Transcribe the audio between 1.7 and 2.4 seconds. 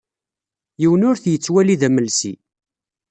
d amelsi.